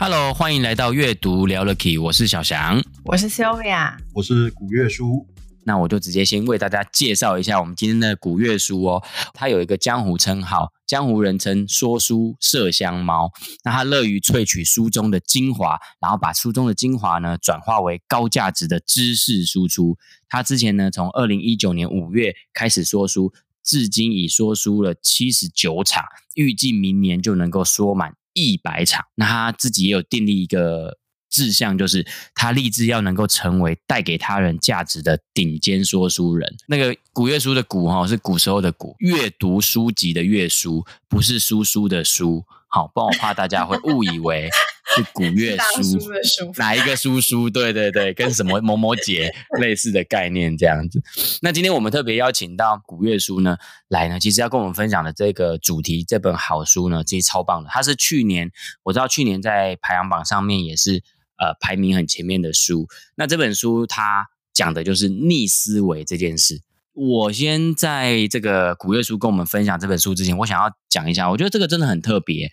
[0.00, 5.26] Hello，欢迎来到阅读聊了 Key，我是小翔，我是 Sylvia，我是古月书。
[5.64, 9.02] 那我就直接先为大家介绍一下我们今天的古月书哦。
[9.34, 13.32] 它有一个江湖称号，江湖人称说书麝香猫。
[13.64, 19.98] 那它乐于萃取书中的精华，然后把书中的精华呢转化为高价值的知识输出。
[20.28, 23.32] 他之前呢从二零一九年五月开始说书，
[23.64, 26.04] 至今已说书了七十九场，
[26.36, 28.14] 预计明年就能够说满。
[28.38, 30.98] 一百场，那他自己也有订立一个
[31.30, 36.56] 志向，就是他立志要能够成为带给他人价值的顶尖说书人。
[36.66, 42.44] 那个古月书的古哈是古时候的古，阅读书籍的阅书，不是书书的书。
[42.70, 44.50] 好，不然我怕大家会误以为
[44.96, 47.50] 是古月书，书的书哪一个叔叔？
[47.50, 51.02] 对对对，跟什么某某姐 类似的概念这样子。
[51.42, 53.56] 那今天我们特别邀请到古月书呢
[53.88, 57.68] 来呢，其实要跟我们分享的这个主题，这本好书呢，其实超棒的。
[57.70, 58.50] 它是去年
[58.84, 61.02] 我知道去年在排行榜上面也是
[61.36, 62.86] 呃排名很前面的书。
[63.16, 66.62] 那这本书它讲的就是逆思维这件事。
[66.94, 72.50] 我先在这个古月书跟我们分享这本书之前，我想要讲一下，我觉得这个真的很特别，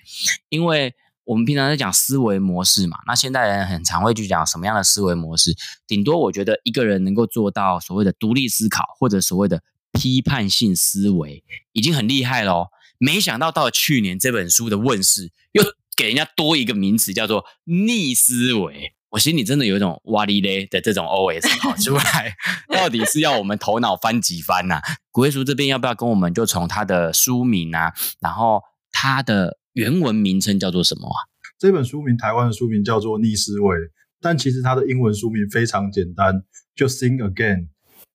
[0.49, 0.93] 因为
[1.25, 5.53] 我们平常在讲思维模式嘛，那现代人很常会去讲什么样的思维模式，
[5.87, 12.69] 顶多我觉得一个人能够做到所谓的独立思考或者所谓的批判性思维，已经很厉害咯。
[12.97, 15.63] 没想到到去年这本书的问世，又
[15.97, 18.93] 给人家多一个名词叫做逆思维。
[19.09, 22.35] 我心里真的有一种哇哩嘞的这种 OS 跑出来，
[22.69, 24.81] 到底是要我们头脑翻几番呐、啊？
[25.09, 28.61] 古月书这边要不要跟我们就从他的书名啊，然后
[28.91, 31.29] 他的原文名称叫做什么啊？
[31.59, 33.75] 这本书名台湾的书名叫做《逆思维》，
[34.19, 36.43] 但其实它的英文书名非常简单，
[36.75, 37.67] 就 Think Again。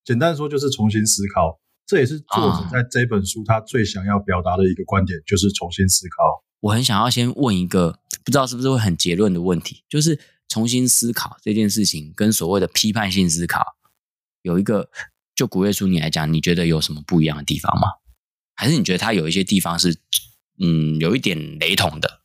[0.04, 1.60] 简单说就是重新思考。
[1.86, 6.44] 这也是作者在这本书他最想要表达的一个观点，就是重新思考。
[6.60, 10.18] 我很想要先问一个不知道是不是会很结论的问题，就是。
[10.52, 13.62] 重新思考这件事情，跟所谓的批判性思考
[14.42, 14.90] 有一个，
[15.32, 17.86] 就古月书你来讲，你觉得有什么不一样的地方吗？
[18.56, 19.96] 还是你觉得它有一些地方是，
[20.60, 22.20] 嗯，有一点雷同的？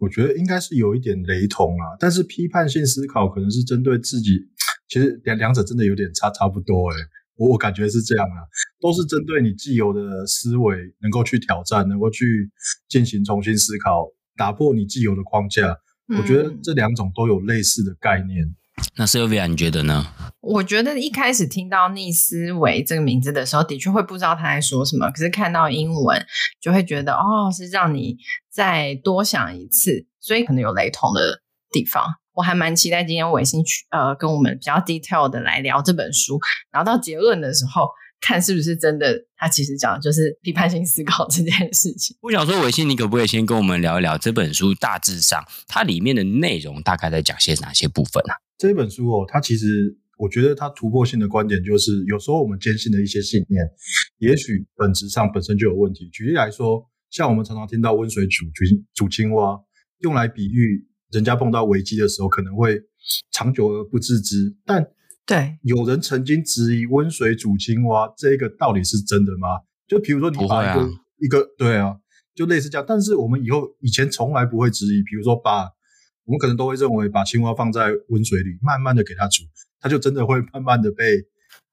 [0.00, 4.40] 我觉得应该是有一点雷同啊，但是批判性思考可能是针对自己，
[4.88, 7.06] 其实两两者真的有点差差不多诶、欸，
[7.36, 8.40] 我我感觉是这样啊，
[8.80, 12.50] 都是针对你既有的思维能够去挑战，能够去
[12.88, 15.76] 进行重新思考，打破你既有的框架。
[16.18, 18.44] 我觉得这两种都有类似的概念。
[18.80, 20.06] 嗯、那 Sylvia 你觉得呢？
[20.40, 25.10] 我觉得一开始听到“逆思维”这个名字的时候，的确会不知道他在说什么。
[25.10, 26.26] 可是看到英文，
[26.60, 28.16] 就会觉得哦，是让你
[28.50, 32.04] 再多想一次，所以可能有雷同的地方。
[32.32, 36.38] 我还蛮期待今天伟星去呃跟我们比较 detail 的来聊这本书，
[36.70, 37.88] 然后到结论的时候。
[38.22, 42.14] 看是不是真的，他其实讲的就是批判性思考这件事情。
[42.20, 48.36] 我想说，伟信，你可不可以先跟我们聊一聊这本书大致上它里面的内容，大概在讲些哪些部分呢、啊？
[48.60, 53.66] 这本书哦，它其实我觉得它突破性的观点就是，有时候我们坚信的一些信念，
[54.18, 56.10] 也许本质上本身就有问题。
[56.10, 59.58] 举例来说，像我们常常听到温水煮青煮青蛙，
[60.00, 62.78] 用来比喻人家碰到危机的时候可能会
[63.32, 64.86] 长久而不自知，但
[65.24, 69.48] 对，有人曾经质疑温水煮青蛙这个到底是真的吗？
[69.88, 71.96] 就比如说你把一个、啊、一个对啊，
[72.34, 72.84] 就类似这样。
[72.86, 75.66] 但是我们以后以前从来不会质疑，比如说把
[76.30, 79.42] 我们可能都会认为把青蛙放在温水里，慢慢的给它煮，
[79.80, 81.04] 它就真的会慢慢的被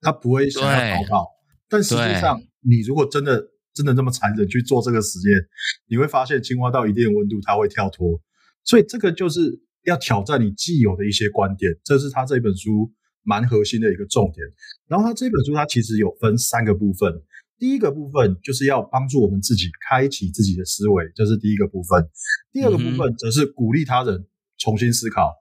[0.00, 1.28] 它不会想要逃跑。
[1.68, 3.40] 但实际上，你如果真的
[3.72, 5.40] 真的这么残忍去做这个实验，
[5.86, 8.20] 你会发现青蛙到一定的温度它会跳脱。
[8.64, 12.92] 所以这个就是要挑战你既有的一些观点，这是他这本书。
[13.24, 14.46] 蛮核心的一个重点，
[14.86, 17.12] 然后它这本书它其实有分三个部分，
[17.58, 22.00] 第一个部分就是要帮助我们自己开启自己的思维，这是第一个部分；
[22.52, 24.24] 第二个部分则是鼓励他人
[24.58, 25.32] 重新思考。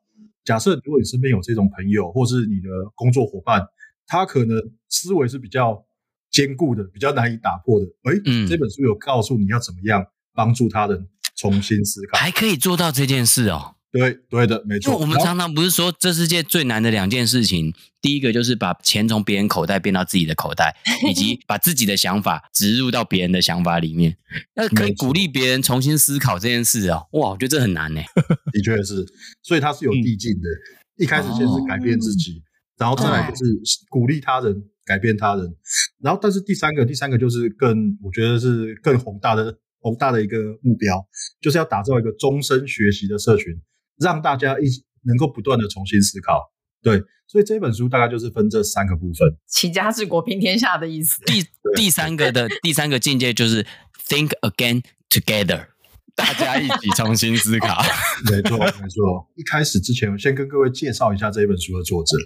[0.46, 3.68] 假设如果你身边有这种朋友，或是你的工作伙伴，
[4.06, 5.86] 他可能思维是比较
[6.32, 13.77] 坚固的，比较难以打破的，诶，嗯，这本书有告诉你要怎么样帮助他人重新思考，还可以做到这件事哦。
[13.92, 14.98] 对对的，没错。
[14.98, 20.76] 我们常常不是说这世界最难的两件事情，第一个就是把钱从别人口袋变到自己的口袋，
[21.10, 24.18] 以及把自己的想法植入到别人的想法里面。
[24.56, 28.02] 那可以鼓励别人重新思考这件事哦，哇，我觉得这很难呢。
[28.52, 29.06] 的确是，
[29.42, 30.50] 所以它是有递进的。
[30.98, 32.44] 一开始先是改变自己，哦、
[32.80, 33.46] 然后再来就是
[33.90, 35.56] 鼓励他人改变他人，
[36.02, 41.08] 然后但是第三个第三个就是更我觉得是更宏大的宏大的一个目标，
[41.40, 43.54] 就是要打造一个终身学习的社群，
[44.00, 46.52] 让大家一起能够不断的重新思考。
[46.82, 51.22] 对，所以这本书大概就是分这三个部分：齐家治国平天下的意思。
[51.26, 51.44] 第
[51.76, 53.66] 第三个的 第三个境界就是
[54.08, 55.68] think again together。
[56.16, 57.80] 大家一起重新思考，
[58.32, 59.30] 没错没错。
[59.36, 62.18] 一开始之前，我先跟各位介绍一下这一本书的作者。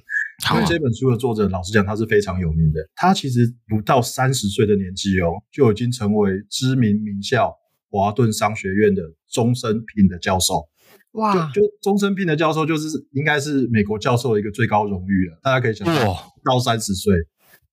[0.56, 2.79] 因为这本书的作者，老实讲，他是非常有名的。
[2.95, 7.53] 他其实不到三十岁的年纪哦，就已经成为知名名校
[7.89, 10.69] 华顿商学院的终身聘的教授。
[11.13, 15.40] 哇，就就终身聘的教授，就是应该是美国教授的一个最高荣誉了。
[15.44, 16.06] 大家可以想象，
[16.44, 17.16] 到三十岁，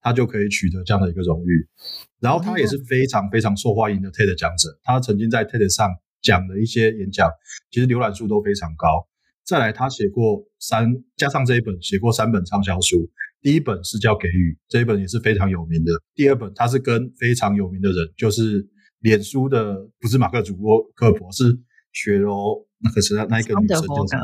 [0.01, 1.67] 他就可以取得这样的一个荣誉。
[2.21, 4.79] 然后他也是非常非常受欢迎的 TED 讲者。
[4.83, 5.89] 他曾经在 TED 上。
[6.21, 7.31] 讲的一些演讲，
[7.71, 9.07] 其实浏览数都非常高。
[9.45, 13.09] 再来，他写过三，加上这一本，写过三本畅销书。
[13.41, 15.93] 第一本是叫《给予》，这一本也是非常有名的。
[16.17, 18.69] 第二本，他是跟非常有名的人，就是
[18.99, 20.57] 脸书的，不是马克·祖
[20.97, 21.57] 克伯，是
[21.93, 24.17] 雪柔，那可是那一个女生，就是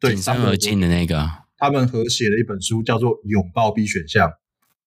[0.00, 1.28] 对，三而进的那个。
[1.56, 4.28] 他们合写了一本书，叫做《拥抱 B 选项》。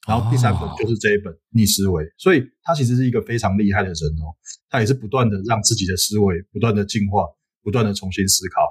[0.05, 4.35] 然后第三本就是这一本逆思维，所以他其实是一个非常厉害的人哦，
[4.69, 7.21] 他也是不断的让自己的思维不断的进化，
[7.61, 8.61] 不断的重新思考。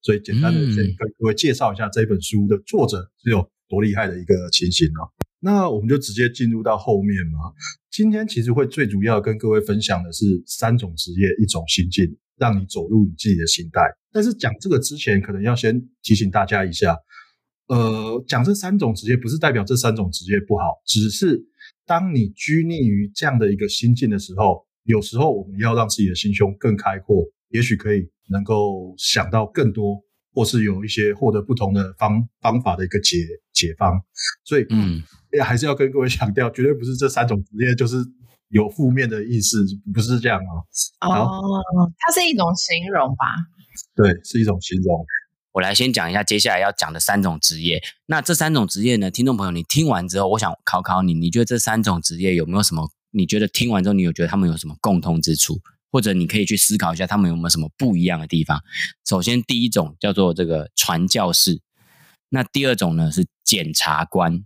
[0.00, 5.10] 所以简单的先跟各位介绍一下这本书的作者是有多厉害的一个情形哦。
[5.40, 7.50] 那我们就直接进入到后面嘛。
[7.90, 12.04] 今天其实会最主要跟各位分享的是三种职业，一种心境，
[12.38, 13.82] 让你走入你自己的心态。
[14.12, 16.96] 但是讲这个之前，可能要先提醒大家一下。
[17.68, 21.44] 呃，讲这三种职业不是代表这三种职业不好，只是
[21.84, 30.00] 当你拘泥于这样的一个心境的时候，有时候我们要让自己的心胸更开阔，也许可以能够想到更多，
[30.32, 33.16] 或是有一些获得不同的方方法的一个解
[33.52, 34.00] 解方。
[34.44, 35.02] 所以，嗯，
[35.42, 37.96] 还是要跟各位强调，绝对不是这三种职业就是
[38.48, 40.64] 有负面的意思，不是这样哦。
[41.08, 43.24] 哦，它是一种形容吧？
[43.94, 45.04] 对，是一种形容。
[45.52, 47.82] 我来先讲一下接下来要讲的三种职业。
[48.06, 52.90] 那这三种职业呢，听众朋友，你听完之后，我想考考你，你觉得这三种职业有没有什么？
[53.12, 55.60] 你觉得听完之后，你有觉得他们有什么共通之处？
[55.90, 58.62] 或者你可以去思考一下，他们有没有什么不一样的地方？
[59.06, 61.60] 首先，第一种叫做这个传教士，
[62.28, 64.44] 那第二种呢是检察官，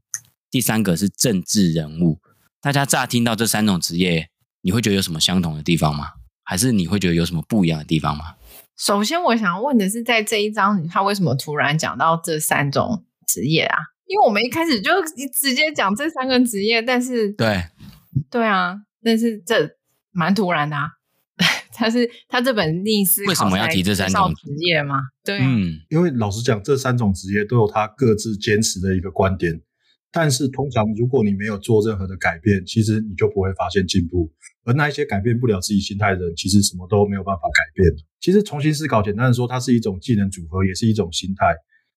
[0.48, 2.20] 第三个是政治人物。
[2.62, 4.28] 大家乍听到这三种职业，
[4.60, 6.08] 你会觉得有什么相同的地方吗？
[6.44, 8.34] 还是你会觉得有什么不一样的地方吗？
[8.76, 13.78] 首先，我想问的是，在这一章里，他为什么突然讲到这三种职业啊？
[14.06, 14.90] 因为我们一开始就
[15.40, 17.64] 直接讲这三个职业，但是对
[18.30, 19.76] 对啊，但是这
[20.12, 20.90] 蛮突然的啊。
[21.72, 24.96] 他是他这本逆思为什么要提这三种职业吗？
[25.24, 29.62] 对啊，嗯，因为老实讲，这三种职业都有他各自坚持的一个观点。
[30.12, 34.30] 但是通常，如果你没有做任何的改变，其实你就不会发现进步。
[34.64, 37.88] 而那一些改变不了自己心态的人，其实什么都没有办法改变。
[38.20, 41.54] 其实重新思考，简单的说，它是一种技能组合，也是一种心态。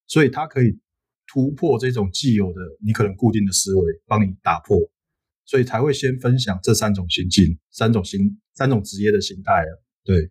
[0.08, 0.78] 所以它可以
[1.28, 4.78] 突破这种既有的你可能固定的思维，帮你打破。
[5.46, 9.72] 所以才会先分享这三种心境、三种心、三种职业的心态啊。
[10.06, 10.24] 对，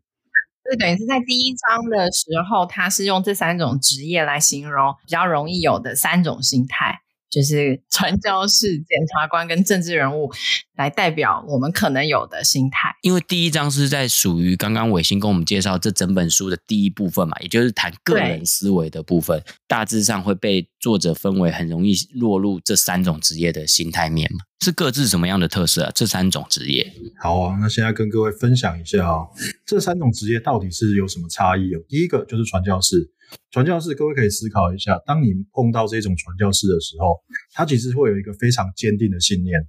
[0.71, 7.01] 就等于是在第一章的时候，他是用这三种职业来形容比较容易有的三种心态。
[7.33, 10.31] 就是传教士、检察官跟政治人物
[10.77, 12.95] 来代表我们可能有的心态。
[13.01, 24.41] 因为第一章是在属于刚刚伟星跟我们介绍这整本书的第一部分嘛，也就是谈个人思维的部分，大致上会被作者分为很容易落入这三种职业的心态面嘛。
[24.63, 25.93] 是各自什么样的特色啊？
[25.95, 26.93] 这三种职业。
[27.19, 29.29] 好啊，那现在跟各位分享一下啊、哦，
[29.67, 31.81] 这三种职业到底是有什么差异哦？
[31.89, 33.11] 第一个就是传教士。
[33.51, 37.21] 传教士，各位可以思考一下，当你碰到这种传教士的时候，
[37.53, 39.61] 他其实会有一个非常坚定的信念。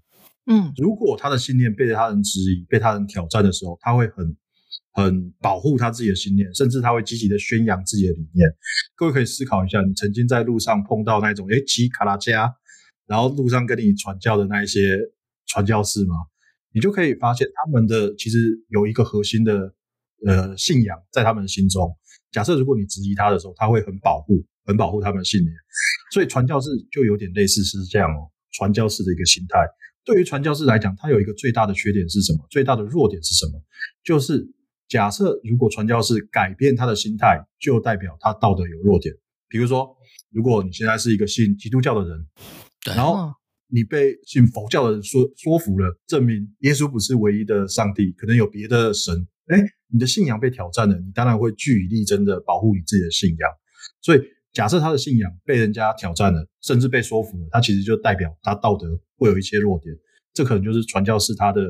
[0.45, 4.37] 嗯，如果他的信念被他人质疑、被他人挑战的时候，他会很
[4.93, 8.47] 很保护他自己的信念，甚至他会积极的宣扬自己的理念。
[8.95, 12.53] 各位可以思考一下，你曾经在路上碰到那种诶骑卡拉加，
[13.07, 14.97] 然后路上跟你传教的那一些
[15.47, 16.15] 传教士吗？
[16.73, 19.73] 你就可以发现，他们的其实有一个核心的
[20.25, 21.95] 呃信仰在他们的心中。
[22.33, 25.53] 假设如果你质疑他的时候，他会很保护、很保护他们的信念，
[26.11, 29.59] 所以传教士就有点类似是这样哦，传教士的一个心态。
[30.03, 32.45] 对于传教士来讲，他有一个最大的缺点是什么？
[32.49, 33.63] 最大的弱点是什么？
[34.03, 34.45] 就是
[34.89, 39.15] 假设如果传教士改变他的心态，就代表他道德有弱点。
[39.47, 39.95] 比如说，
[40.31, 42.27] 如果你现在是一个信基督教的人，
[42.87, 43.31] 然后
[43.67, 49.15] 你被信佛教的人说说服了，证明耶稣不是唯一的上帝，可能有别的神。
[49.47, 49.57] 诶，
[49.93, 53.49] 你的信仰被挑战了，你当然会据以力争的保护你自己的信仰。
[54.01, 54.21] 所以
[54.51, 59.95] 假设他的信仰被人家挑战了，甚至被说服了，他其实就代表他道德会有一些弱点，
[60.33, 61.61] 这可能就是传教士他的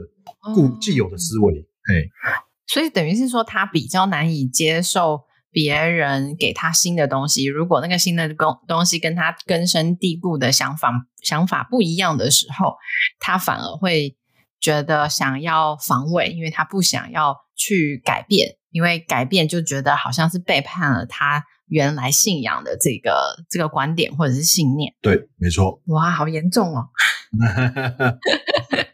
[0.56, 1.54] 固既有的思维。
[1.86, 2.10] 嘿，
[2.68, 7.46] 所以等于是说，他比较难以接受别人给他新的东西。
[7.46, 12.76] 如果那个新的东东西跟他根深蒂固的想法想法不一样的时候，
[13.20, 14.16] 他反而会
[14.60, 24.94] 觉得想要防卫，因为他不想要去改变，因为改变就觉得好像是背叛了他原来信仰的这个这个观点或者是信念。
[25.02, 25.82] 对，没错。
[25.88, 26.90] 哇，好严重哦。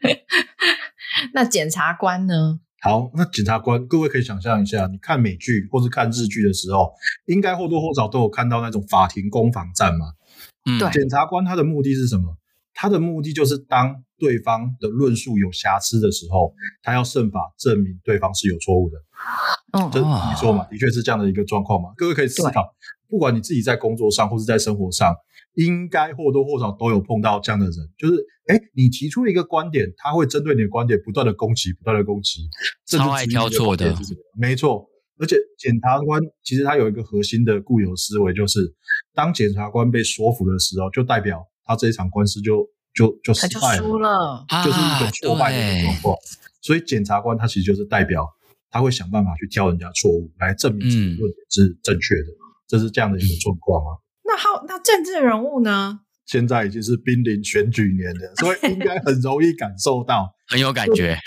[1.34, 2.60] 那检察官呢？
[2.82, 6.94] 好，那检察官，各位可以想象一下，你看美剧或是看日剧的时候，
[7.26, 10.14] 应该或多或少都有看到那种法庭攻防战嘛。
[10.66, 10.90] 嗯，对。
[10.92, 12.38] 检察官他的目的是什么？
[12.80, 18.98] 他的目的就是当对方的论述有瑕疵的时候，他要设法证明对方是有错误的。
[19.78, 21.90] 嗯，这你说嘛，的确是这样的一个状况嘛。
[21.98, 22.74] 各位可以思考，
[23.10, 25.14] 不管你自己在工作上或是在生活上。
[25.56, 28.16] 应该或多或少都有碰到这样的人，就是，
[28.48, 32.48] 哎，你提出了一个观点，他会针对你的观点不断的攻击，不断的攻击，
[32.86, 33.94] 超爱挑错的，
[34.38, 34.86] 没错。
[35.18, 38.74] 而且检察官其实他有一个核心的固有思维，就是
[39.14, 46.18] 当检察官被说服的时候，就代表他这一场官司就就就失败了，就输了，就是一个挫败的状况。
[46.64, 48.28] 所以检察官他其实就是代表
[48.72, 54.00] 他会想办法去挑人家错误，来证明自己论点是正确的，嗯、这是这样的一个状况吗？
[54.26, 56.00] 那好，那政治人物呢？
[56.26, 61.20] 现在已经是濒临选举年了，所以应该很容易感受到， 很有感觉。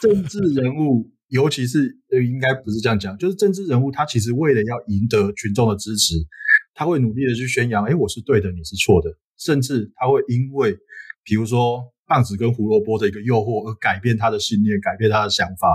[0.00, 6.14] 政治人物，尤其是呃，应该不是这样讲，就是政治人物，他其实为了要赢得群众的支持，
[6.74, 10.76] 他会努力的去宣扬，哎，我是对的，你是错的，甚至他会因为，
[11.24, 15.68] 比如说棒子跟胡萝卜的一个诱惑而改变他的信念，改变他的想法，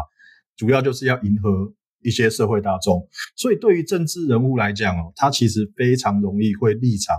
[0.56, 1.74] 主要就是要迎合。
[2.02, 7.14] 一些社会大众，所以对于政治人物来讲哦，他其实非常容易会立场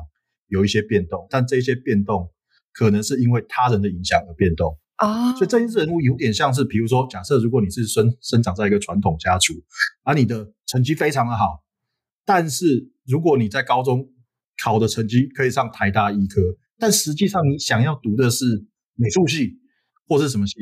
[0.46, 2.30] 有一些变动，但这些变动
[2.72, 5.34] 可能是因为他人的影响而变动啊。
[5.34, 9.52] 所以政治人物有点像是，比如说，假设如果你是生生长在一个传统家族，
[10.02, 11.62] 而你的成绩非常的好，
[12.32, 14.08] 但是如果你在高中
[14.62, 16.40] 考的成绩可以上台大医科，
[16.78, 18.44] 但实际上你想要读的是
[18.94, 19.58] 美术系
[20.06, 20.54] 或是什么系。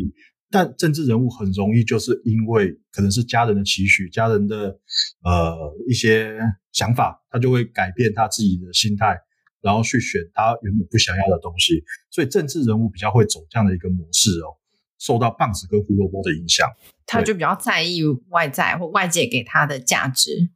[0.48, 4.80] 但政治人物很容易就是因为可能是家人的期许、家人的
[5.22, 5.54] 呃
[5.86, 6.38] 一些
[6.72, 9.14] 想法，他就会改变他自己的心态，
[9.60, 11.84] 然后去选他原本不想要的东西。
[12.10, 14.56] 所以政治人物比较会走这样的一个模式哦，
[14.98, 16.66] 受到棒子跟胡萝卜的影响，
[17.04, 20.48] 他就比较在意外在或外界给他的价值，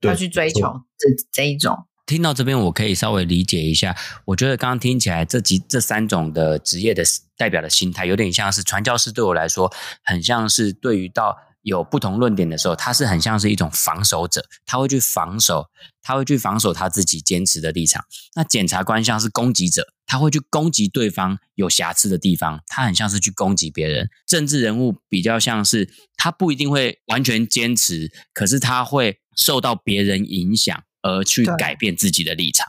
[0.00, 0.60] 要去追求
[0.98, 1.86] 这这一种。
[2.04, 3.96] 听到这边，我可以稍微理解一下。
[4.26, 7.02] 我觉得刚刚听起来，这几这三种的职业的
[7.36, 9.12] 代表的心态，有点像是传教士。
[9.12, 15.70] 对我来说，很像是对于到有不同论点的时候，他是很像是一种防守者，他会去防守，
[16.02, 18.04] 他会去防守他自己坚持的立场。
[18.34, 24.10] 那检察官像是攻击者，他会去攻击对方有瑕疵的地方，他很像是去攻击别人。
[24.26, 30.82] 政治人物比较像是他不一定会完全坚持，可是他会受到别人影响。
[31.04, 32.64] 而去改变自己的立场，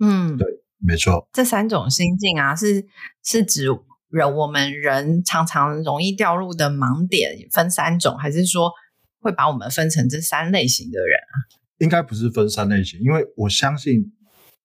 [0.00, 0.46] 嗯，对，
[0.78, 1.28] 没错。
[1.34, 2.86] 这三种心境啊，是
[3.22, 3.66] 是指
[4.08, 8.72] 人我们人常常容易掉入的盲点，分三种，还是说
[9.20, 11.34] 会把我们分成这三类型的人啊？
[11.76, 14.10] 应该不是分三类型，因为我相信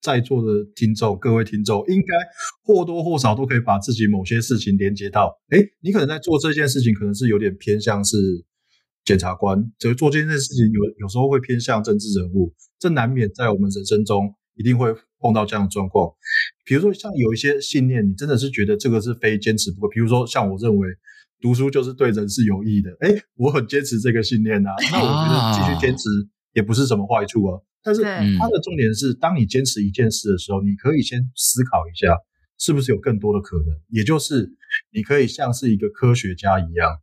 [0.01, 2.07] 在座的听众，各位听众应该
[2.63, 5.37] 或多或少都可以把自己某些事情连接到。
[5.49, 8.45] 哎，你可能在做这件事情，可能是有点偏向是。
[9.09, 16.13] 检察官就做这件事情有，有有时候会偏向政治人物，这难免在我们人生中一定会碰到这样的状况。
[16.63, 19.87] 比如说，像有一些信念，你真的是觉得这个是非坚持不可。
[19.87, 20.87] 比如说，像我认为
[21.41, 24.75] 读书就是对人是有益的，哎，我很坚持这个信念呐、啊。
[24.93, 26.03] 那我觉得继续坚持
[26.53, 27.59] 也不是什么坏处啊。
[27.81, 32.15] 但是它的重点是，当你坚持一件事的时候，你可以先思考一下，
[32.59, 34.53] 是不是有更多的可能，也就是
[34.93, 36.99] 你可以像是一个科学家一样。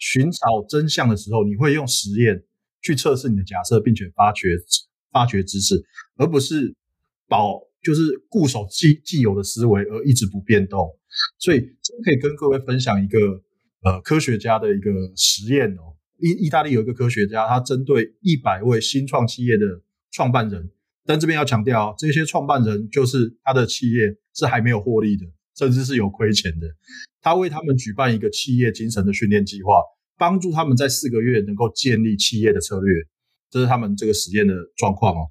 [0.00, 2.42] 寻找真相的时候，你会用实验
[2.82, 4.48] 去测试你的假设，并且发掘
[5.12, 5.80] 发掘知识，
[6.16, 6.74] 而不是
[7.28, 10.88] 保就是固守既既有的思维而一直不变动。
[11.38, 13.18] 所以，这可以跟各位分享一个
[13.82, 15.94] 呃科学家的一个实验哦。
[16.18, 19.66] 意意大利有一个科学家，他针对一百位新创企业的
[20.10, 20.70] 创办人，
[21.04, 25.26] 但这边要强调哦，这些创办人就是他的企业是还没有获利的。
[25.56, 26.66] 甚至是有亏钱的，
[27.20, 29.82] 他为他们举办一个企业精神的训练计划，
[30.16, 32.94] 帮助他们在四个月能够建立企业的策略。
[33.50, 35.26] 这是他们这个实验的状况哦。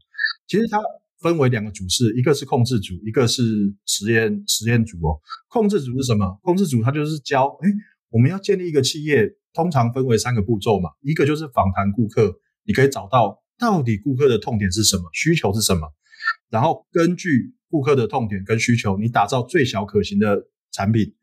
[0.45, 0.77] 其实它
[1.21, 3.43] 分为两个组式，一个是控制组，一个是
[3.85, 5.19] 实验实验组哦。
[5.47, 6.39] 控制组是什么？
[6.43, 7.69] 控制组它就是教，诶，
[8.09, 10.89] 我们要建立一个企业，通常分为三个步骤嘛。
[11.01, 12.33] 一个就是访谈顾客，
[12.65, 15.87] 你可以找到到底顾客的痛点是什么，需求是什么。
[16.49, 21.13] 然后根据顾客的痛点跟需求，你打造最小可行的产品，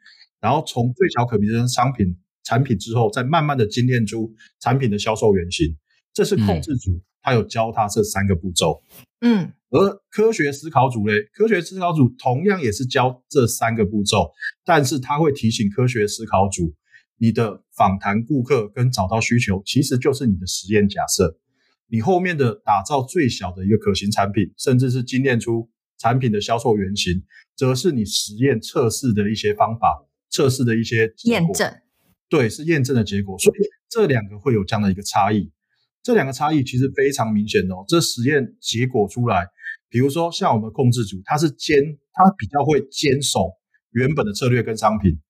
[0.41, 5.77] 然后从最小可行的商品产品之后，再慢慢的精炼出产品的销售原型。
[6.13, 8.81] 这是控制组，他有教他这三个步骤。
[9.21, 14.31] 嗯，而科学思考组嘞，科学思考组同样也是教这三个步骤，
[14.65, 16.73] 但是他会提醒科学思考组，
[17.19, 21.37] 你的访谈顾客跟找到需求，其实就是你的实验假设。
[21.89, 27.23] 你后面的打造最小的一个可行产品，甚至是精炼出产品的销售原型，
[27.57, 31.73] 则是你实验测试的一些方法，测试的一些验证。
[32.29, 33.39] 对，是验证的结果。
[33.39, 35.53] 所以这两个会有这样的一个差异。
[36.03, 37.85] 这两个差异其实非常明显哦。
[37.87, 39.47] 这实验结果出来，
[39.89, 43.51] 比如说像我们控制组，它是坚，它比较会坚守
[43.93, 45.21] 原本的策略跟商品。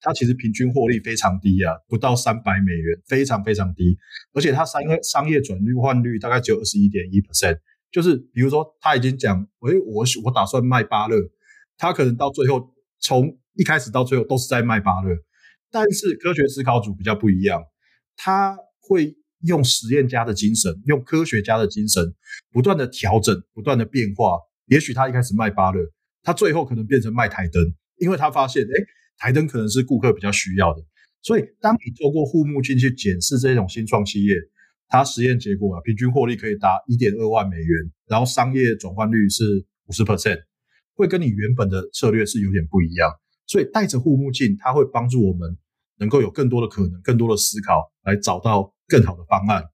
[0.00, 3.98] 它其实平均获利非常低啊，不到三百美元，非常非常低。
[4.32, 7.58] 而且它商业商业转换率大概只有二十一点一 percent，
[7.90, 11.16] 就是比如说他已经讲，哎，我我打算卖芭乐，
[11.76, 15.16] 他可能到最后从一开始到最后都是在卖芭乐。
[15.70, 17.60] 但是科学思考组比较不一样，
[18.16, 22.14] 他会用实验家的精神，用科学家的精神，
[22.52, 24.38] 不断的调整，不断的变化。
[24.66, 25.80] 也许他一开始卖芭乐，
[26.22, 27.62] 他最后可能变成卖台灯，
[27.96, 28.68] 因为他发现，哎。
[29.18, 30.82] 台灯可能是顾客比较需要的，
[31.22, 34.34] 所以当你透过护目镜去检视这种新创企业，
[34.88, 39.44] 它实验结果啊，平均获利可以达一点二万美元，然后商业转换率是
[39.86, 40.38] 五十 percent，
[40.94, 43.10] 会跟你原本的策略是有点不一样。
[43.46, 45.56] 所以戴着护目镜，它会帮助我们
[45.98, 49.64] 能够有更多的可能，更多的思考，来找到更好的方案。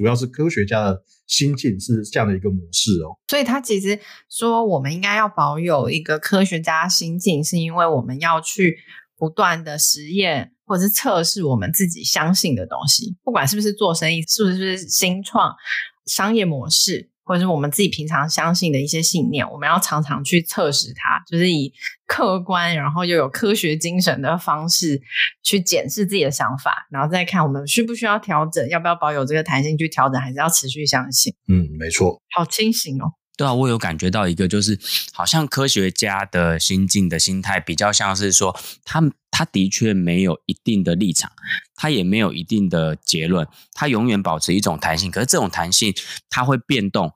[0.00, 8.78] 主要是科学家的心境是这样的一个模式哦，所以他其实说我们应该要保有一个科学家心境，是因为我们要去
[9.18, 15.54] 不断的实验或者是测试我们自己相信的东西，不管是不是做生意，是不是新创
[16.06, 17.10] 商业模式。
[17.30, 21.72] 或者是我们自己平常相信的一些信念，我们要常常去测试它，就是以
[22.04, 25.00] 客观，然后又有科学精神的方式
[25.40, 31.32] 去检视自己的想法，然后再看我们需不需要调整，要不要保有这个弹性去调整，还是要持续相信。
[31.46, 32.20] 嗯，没错。
[32.34, 33.12] 好清醒哦。
[33.36, 34.76] 对啊，我有感觉到一个，就是
[35.12, 41.30] 好像科学家的心境的心态，比较像是说，他他的确没有一定的立场，
[41.76, 45.12] 他也没有一定的结论，他永远保持一种弹性。
[45.12, 45.94] 可是这种弹性，
[46.28, 47.12] 它会变动。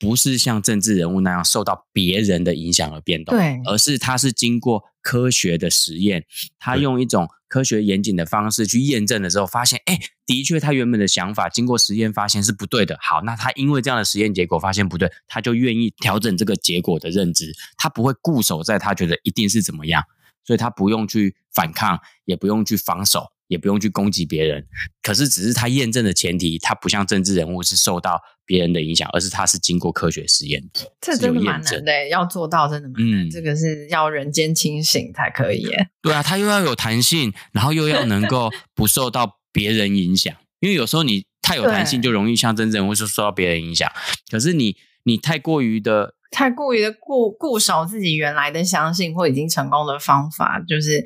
[0.00, 6.24] 不是像政治人物那样受到别人的影响而变动，对，而是他是经过科学的实验，
[6.58, 12.96] 他用一种科学严谨的方式去验证的时候，发现，哎，的确他原本的想法经过实验发现是不对的。
[13.02, 20.02] 好，那他因为这样的实验结果发现不对，他就愿意调整这个结果的认知，他不会固守在他觉得一定是怎么样，
[20.44, 23.26] 所以他不用去反抗，也不用去防守。
[23.50, 24.64] 也不用去攻击别人，
[25.02, 30.92] 可是只是他验证的前提，他不像政治人物是受到别人的影响，而是他是经过科学实验的。
[31.00, 33.26] 这真的蛮难的，要做到真的蛮难。
[33.26, 35.88] 嗯，这个是要人间清醒才可以耶。
[36.00, 43.90] 对啊，他又要有弹性，然后又要 能够不受到别人影响，因为有时候你太有弹性，就容易像政治人物是受到别人影响。
[44.30, 46.14] 可是你你太过于的。
[46.30, 51.04] 太过于的固固守自己原来的相信或已经成功的方法，就是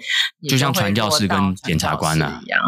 [0.48, 2.60] 就像传教士跟检察官啊一样。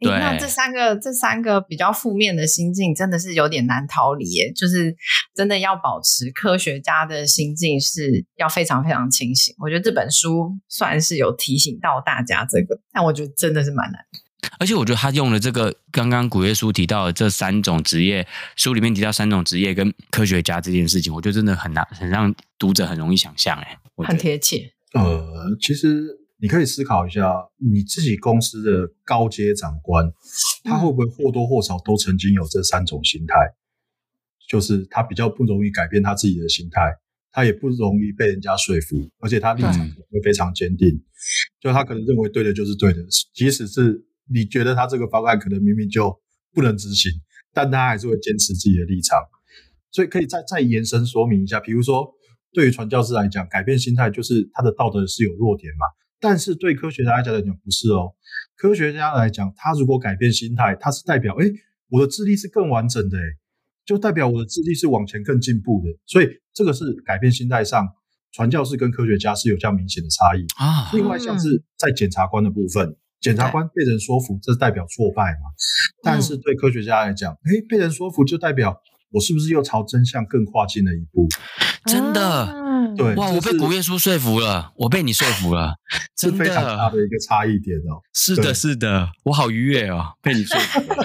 [0.00, 4.50] 对，那这三个这三个比较负面的心境，真的是有点难逃离耶。
[4.56, 4.96] 就是
[5.34, 9.54] 真的要保持科学家的心境，是要非常非常清醒。
[9.58, 14.29] 我觉得这本书算是有提醒到大家这个，但我觉得真的是蛮难的。
[14.58, 18.26] 而且我觉得他用了这个刚刚古月书提到的这三种职业，
[18.56, 24.70] 书里面提到三种职业跟科学家这件事情，我觉得真的很难，很让读者很容易想象，哎，很贴切。
[24.92, 26.04] 呃，其实
[26.38, 30.12] 你可以思考一下，你自己公司的高阶长官，
[30.64, 33.34] 他会不会或多或少都曾经有这三种心态？
[34.48, 36.82] 就是他比较不容易改变他自己的心态，
[37.32, 39.78] 他也不容易被人家说服，而且他立场
[40.10, 40.88] 会非常坚定，
[41.60, 43.00] 就他可能认为对的就是对的，
[43.32, 44.04] 即使是。
[44.32, 46.16] 你觉得他这个方案可能明明就
[46.54, 47.10] 不能执行，
[47.52, 49.18] 但他还是会坚持自己的立场，
[49.90, 52.08] 所以可以再再延伸说明一下，比如说
[52.52, 55.86] 对于传教士来讲，改变心态就是他的道德是有弱点嘛，
[56.20, 58.14] 但是对科学家来讲不是哦，
[58.56, 61.52] 科学家来讲，他如果改变心态，他是代表诶，
[61.88, 63.24] 我的智力是更完整的诶，
[63.84, 67.88] 就代表我的智力是往前更进步的，所以这个是改变心态上，
[68.32, 70.90] 传教士跟科学家是有这样明显的差异啊。
[70.92, 72.96] 另外像是在检察官的部分。
[73.20, 75.50] 检察官被人说服，这代表挫败嘛？
[76.02, 78.80] 但是对科学家来讲，诶，被人说服就代表
[79.12, 81.28] 我是不是又朝真相更跨进了一步？
[81.84, 85.74] 真的，对，哇，我被古月书说服了，我被你说服了，
[86.16, 88.00] 真的，非常大的一个差异点哦。
[88.14, 91.04] 是的，是的，我好愉悦哦，被你说服了。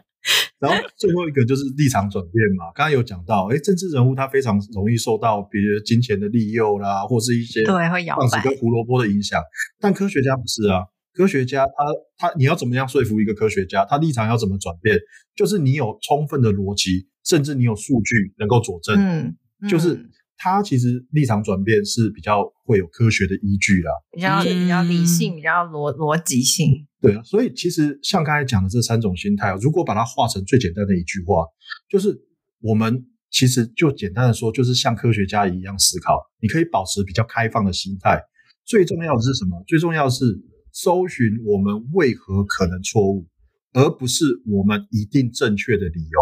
[0.58, 9.40] 然后最后一个就是立场转变嘛，刚刚有讲到，哎，政治人物他非常容易受到比如金钱的利诱啦，或是一些对会摇摆跟胡萝卜的影响，
[9.80, 10.84] 但科学家不是啊。
[11.12, 13.84] 科学家他他你要怎么样说服一个科学家？
[13.84, 14.98] 他立场要怎么转变？
[15.36, 18.96] 就是你有充分的逻辑，甚至你有数据能够佐证。
[18.98, 19.94] 嗯，嗯就是
[20.36, 26.86] 他其实立场转变是比较会有科学的依据啦，比较比较理性，比较逻逻辑性。
[27.00, 31.44] 对啊，所以其实像刚才讲的这三种心态，如果把它化成最简单的一句话，
[31.90, 32.18] 就是
[32.60, 36.18] 我们其实就简单的说，就是像科学家一样思考。
[36.40, 38.20] 你可以保持比较开放的心态。
[38.64, 39.62] 最重要的是什么？
[39.66, 40.42] 最重要的是。
[40.76, 43.28] 搜寻我们为何可能错误，
[43.74, 46.18] 而不是我们一定正确的理由，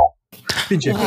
[0.68, 1.07] 并且根据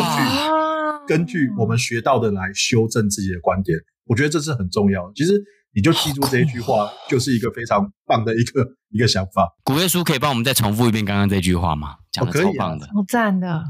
[1.08, 3.78] 根据我们学到的来修正自己的观点。
[4.06, 5.14] 我觉得这是很重要的。
[5.16, 5.34] 其实
[5.74, 9.52] 你就记住这一句话，就是一个非常棒的一个一个想法。
[9.64, 11.96] 古月叔可以帮我们再重复一遍刚刚这句话吗？
[12.12, 13.64] 讲的超棒的，好赞的。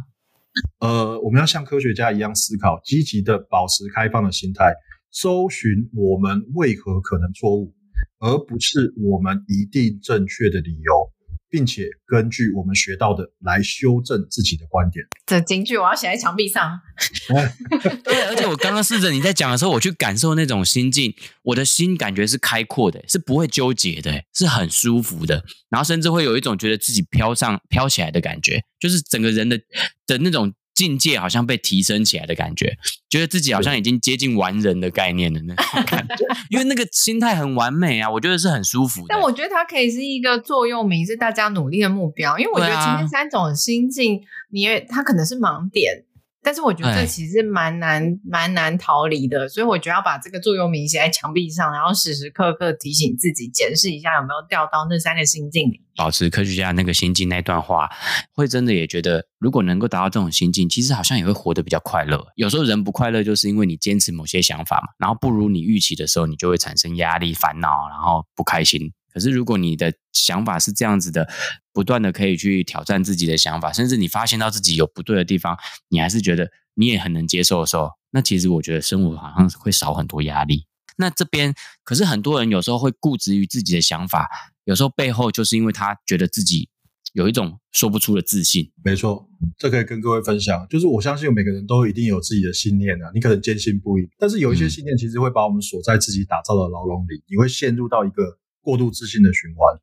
[0.80, 4.74] 呃，我们要像科学家一样思考，积极的保持开放的心态，
[5.12, 7.74] 搜寻我们为何可能错误。
[8.20, 11.12] 而不是我们一定正确的理由，
[11.56, 15.06] 并且根据我们学到的来修正自己的观点。
[15.26, 16.82] 这金句我要写在墙壁上。
[18.04, 29.58] 对，而且我刚刚试着你在讲的时候，我去感受那种心境，我的心感觉是开阔的，是不会纠结的，是很舒服的，然后甚至会有一种觉得自己飘上飘起来的感觉，就是整个人的
[30.06, 30.54] 的那种。
[30.76, 32.78] 境界好像被提升起来的感觉，
[33.10, 39.08] 觉得自己好像已经接近完人的概念的那种感觉，因为那个心态很完美啊，我觉得是很舒服的。
[39.10, 42.38] 但我觉得它可以是一个座右铭，是大家努力的目标。
[42.38, 46.04] 因为我觉得前面三种心境，你也它可能是盲点。
[46.46, 55.82] 但是我觉得这其实蛮难、蛮难逃离的，所以我觉得要把这个座右铭写在墙壁上，然后时时刻刻提醒自己，检视一下有没有掉到那三个心境里。
[55.96, 57.90] 保持科学家那个心境那段话，
[58.32, 62.24] 会真的也觉得，如果能够达到这种心境，其实好像也会活得比较快乐。
[62.36, 68.92] 有时候人不快乐，就是因为你坚持某些想法嘛，然后不如你预期的时候，你就会产生压力、烦恼，然后不开心。
[69.12, 71.28] 可是，如果你的想法是这样子的，
[71.76, 75.58] 不断的可以去挑战自己的想法，甚至你发现到自己有不对的地方，
[75.90, 80.66] 你还是觉得你也很能接受的时候，那其实我觉得生活好像会少很多压力。
[80.96, 84.30] 那这边，可是很多人有时候会固执于自己的想法，
[84.64, 86.70] 有时候背后就是因为他觉得自己
[87.12, 88.72] 有一种说不出的自信。
[88.82, 98.40] 没错，这可以跟各位分享，就是我相信每个人都一定有自己的信念啊，你可能坚信不疑，但是有一些信念其实会把我们锁在自己打造的牢笼里，你会陷入到一个。
[98.66, 99.78] 过度自信的循环，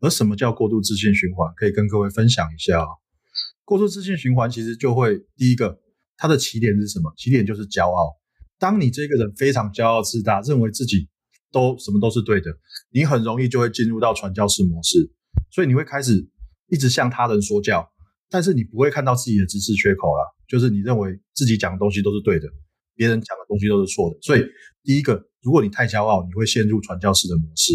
[0.00, 1.52] 而什么叫过度自信循环？
[1.56, 2.86] 可以跟各位分享一下啊。
[3.64, 5.80] 过度自信循环其实就会第一个，
[6.16, 7.12] 它的起点是什么？
[7.16, 8.12] 起点就是骄傲。
[8.58, 11.08] 当你这个人非常骄傲自大，认为自己
[11.50, 12.50] 都什么都是对的，
[12.90, 15.10] 你很容易就会进入到传教士模式，
[15.50, 16.28] 所以你会开始
[16.68, 17.88] 一直向他人说教，
[18.30, 22.46] 但是你不会看到自己的知识缺口了，就是你认为自己讲的东西都是对的，
[22.94, 24.18] 别人讲的东西都是错的。
[24.22, 24.44] 所以
[24.82, 27.72] 第一个，如果你太骄傲，你会陷入传教士的模式。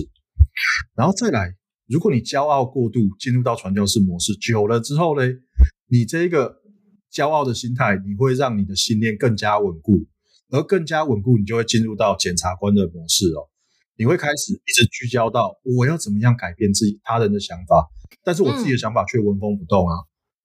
[0.96, 1.56] 然后再来，
[1.88, 5.24] 如果你骄傲过度，进入到传教士模式久了之后呢，
[5.90, 6.58] 你这个
[7.12, 10.06] 骄傲的心态，你会让你的信念更加稳固，
[10.50, 13.48] 而更加稳固，你就会进入到检察官的模式哦。
[13.96, 17.88] 你会开始一直聚焦到我要怎么样改变自己他人的想法，
[18.24, 19.96] 但是我自己的想法却纹风不动啊。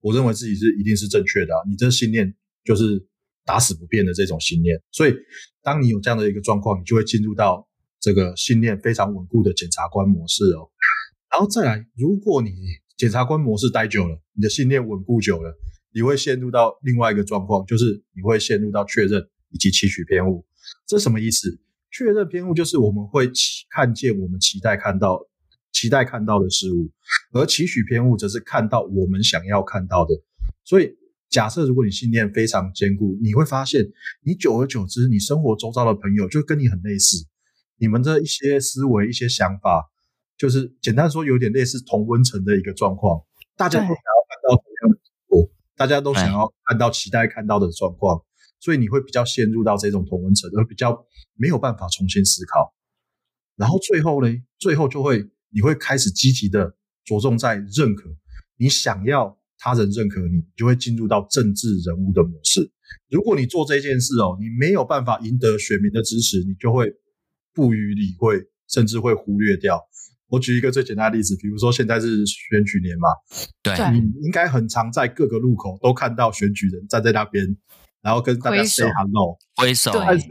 [0.00, 2.32] 我认为自己是一定是正确的啊，你这信念
[2.64, 3.04] 就是
[3.44, 4.80] 打死不变的这种信念。
[4.92, 5.14] 所以，
[5.60, 7.66] 当你有这样的一个状况，你就会进入到。
[8.04, 10.68] 这个信念非常稳固的检察官模式哦，
[11.32, 12.50] 然后再来，如果你
[12.96, 15.56] 检察官模式待久了，你的信念稳固久了，
[15.94, 20.44] 你会陷入到另外一个状况，就是你会陷入到确认以及期许偏误。
[20.86, 21.58] 这什么意思？
[21.90, 23.30] 确认偏误就是我们会
[23.70, 25.26] 看见我们期待看到、
[25.72, 26.90] 期待看到的事物，
[27.32, 30.10] 而期许偏误则是看到我们想要看到的。
[30.64, 30.94] 所以，
[31.28, 33.84] 假设如果你信念非常坚固，你会发现，
[34.22, 37.26] 你久而久之，你生活周遭的朋友就跟你很类似。
[37.78, 39.90] 你们的一些思维、一些想法，
[40.36, 43.22] 就是简单说，有点类似同温层的一个状况。
[43.56, 43.96] 大家都想要
[44.28, 48.24] 看到同样的结果，大家都想要看到期待看到的状况，
[48.60, 52.74] 所以你会比较陷入到这种同温层，而比较没有办法重新思考。
[53.56, 58.10] 然后最后呢，最后就会你会开始积极的着重在认可，
[58.56, 62.72] 你想要他人认可你，就会进入到政治人物的模式。
[63.10, 66.92] 如果你做这件事哦，你没有办法赢得选民的支持，你就会。
[67.54, 69.78] 不予理会，甚至会忽略掉。
[70.32, 73.06] 我举一个最简单的例子，比如说现在是选举年嘛，
[73.62, 77.54] 对，你应该很常在各个路口都看到选举人站在那边，
[78.00, 79.90] 然后跟大家 say hello，挥手。
[79.92, 80.26] 但是，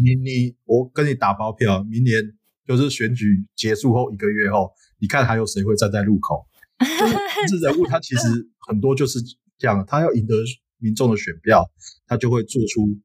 [0.00, 2.22] 你你我跟你打包票，明年
[2.64, 6.46] 就是选举结束后一个月后，你看还有谁会站在路口？
[6.78, 9.18] 政治人物他其实 很多就是
[9.58, 10.36] 这样，他要赢得
[10.78, 11.68] 民众的选票，
[12.06, 12.96] 他就会做出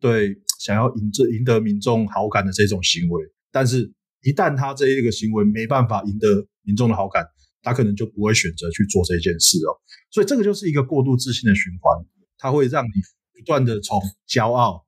[0.00, 3.22] 对想要赢这赢得民众好感的这种行为。
[3.52, 7.24] 但是，一旦他这一个行为没办法赢得民众的好感，
[7.62, 9.76] 他可能就不会选择去做这件事哦。
[10.10, 12.04] 所以，这个就是一个过度自信的循环，
[12.38, 12.90] 它会让你
[13.32, 14.84] 不断的从骄傲，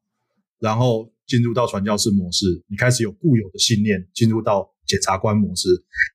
[0.59, 5.69] 然后进入到传教士模式，你开始有固有的信念，进入到检察官模式，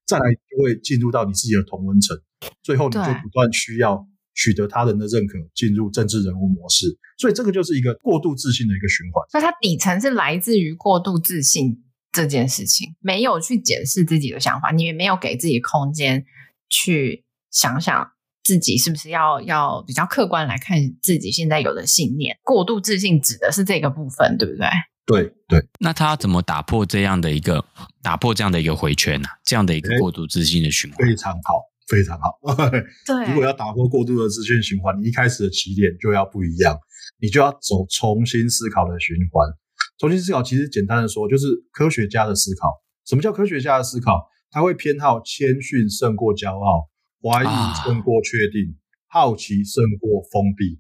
[0.05, 2.15] 再来就会进入到你自己的同温层，
[2.61, 6.97] 最后你就不断需要取得他人的认可，进入政治人物模式。
[7.17, 9.25] 所以，这个就是一个过度自信的一个循环。
[9.31, 16.25] 所以，它底层是来自于过度自信这件事情，没有去检视自己的想法，你也没有给自己空间。
[16.69, 18.11] 去想想
[18.43, 24.67] 自己是不是要要比较客观来看自己现在有的信念，过度自信指的是这个部分，对不对？
[25.05, 25.65] 对对。
[25.79, 27.63] 那他怎么打破这样的一个
[28.01, 29.39] 打破这样的一个回圈呢、啊？
[29.45, 31.07] 这样的一个过度自信的循环？
[31.07, 32.37] 非常好，非常好。
[33.07, 36.77] 对，如果要打破过度的自信循环，你一开始的起点就要不一样，
[37.21, 39.47] 你就要走重新思考的循环。
[39.97, 42.69] 重新思考其实简单的说，就是科学家的思考。
[43.05, 44.29] 什么叫科学家的思考？
[44.49, 46.87] 他会偏好谦逊胜过骄傲，
[47.21, 48.75] 怀疑胜过确定，
[49.07, 50.79] 啊、好奇胜过封闭，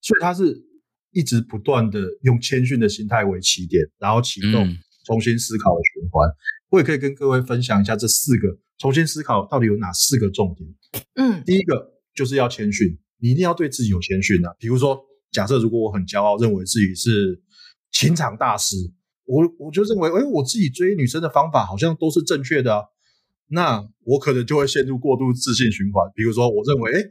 [0.00, 0.56] 所以他是
[1.10, 6.28] 一直不断的用谦逊的心态为起点，然后启动重新思考的循环。
[6.28, 6.36] 嗯、
[6.70, 10.68] 我也可以跟各位分享一下这四个重新思考到底有哪四个重点。
[11.14, 14.54] 嗯，第一个就是要谦逊，你一定要对自己有谦逊啊。
[14.58, 15.00] 比如说，
[15.32, 17.42] 假设如果我很骄傲，认为自己是
[17.92, 18.76] 情场大师，
[19.24, 22.82] 我我就认为，哎，我自己追女生的方法好像都是正确的啊。
[23.48, 26.10] 那我可能就会陷入过度自信循环。
[26.14, 27.04] 比如说，我认为，哎，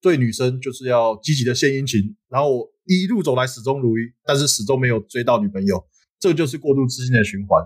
[0.00, 5.84] 对女生就是要积极的献殷勤，然后我一路走来始终如一，但是始终没有追到女朋友，
[6.20, 7.60] 这就是过度自信的循环。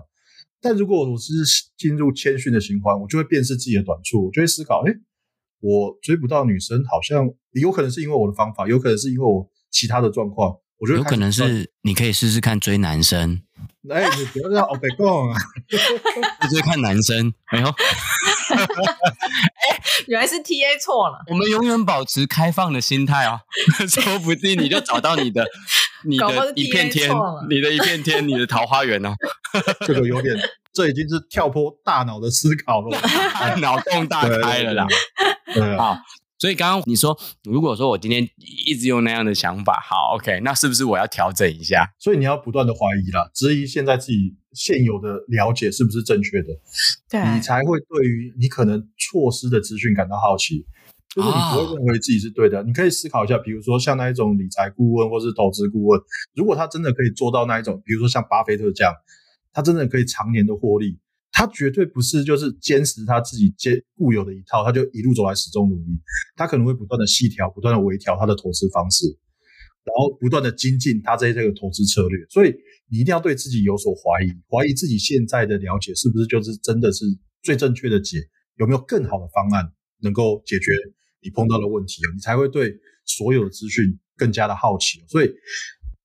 [0.59, 1.31] 但如果我是
[1.77, 4.91] 进入谦逊的循环，我就会辨识自己的短处，我就会思考，哎，
[5.59, 10.57] 我追不到女生，好像有可能是因为我的方法，有可能是因为我其他的状况。
[10.83, 13.41] 我觉得有可能是你可以试试看追男生。
[13.89, 15.37] 哎，你不要让欧北讲啊！
[16.43, 17.73] 你追看男生，哎呦，哎，
[20.07, 21.23] 原来是 TA 错了。
[21.27, 23.39] 我们永远保持开放的心态哦，
[23.87, 25.45] 说不定你就找到你的，
[26.03, 27.09] 你的一片天，
[27.49, 29.15] 你的一片天，你的桃花源哦。
[29.87, 30.35] 这个有点，
[30.73, 32.99] 这已经是跳脱大脑的思考了，
[33.61, 34.85] 脑洞大开了啦。
[35.77, 35.97] 好。
[36.43, 38.27] 所以刚刚你说，如果说我今天
[38.67, 41.87] 一直用那样的想法，好，OK，那是不是我要调整一下？
[41.97, 46.49] 所以你要不断的怀疑啦，质疑现在自己现有的了解是不是正确的，
[47.09, 50.65] 对，你才会对于你可能错失的资讯感到好奇，
[51.15, 52.59] 就是你不会认为自己是对的。
[52.59, 56.01] 哦、你可以思考一下，比如说像那一种理财顾问或是投资顾问，
[56.35, 58.93] 如果他真的可以做到那一种，比如说像巴菲特这样，
[59.53, 60.99] 他真的可以常年的获利。
[61.35, 65.99] 他绝对不是就是坚持他自己坚固有的一套，他就一路走来始终如一。
[66.35, 69.07] 他可能会不断的细调，不断的微调他的投资方式，
[69.83, 72.23] 然后不断的精进他这这个投资策略。
[72.29, 72.53] 所以
[72.87, 77.03] 你一定要对自己有所怀疑，怀疑自己现在的了解是不是就是真的是
[77.41, 78.19] 最正确的解，
[78.57, 80.71] 有没有更好的方案能够解决
[81.23, 82.71] 你碰到的问题，你才会对
[83.05, 83.83] 所有的资讯
[84.15, 85.03] 更加的好奇。
[85.09, 85.31] 所以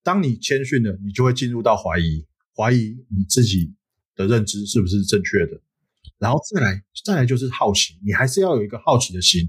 [0.03, 2.25] 当你谦逊了，你就会进入到怀疑，
[2.57, 3.75] 怀疑你自己。
[4.19, 5.59] 的认知是不是正确的？
[6.19, 9.49] 然后再来，再来就是好奇，你还是要有一个好奇的心。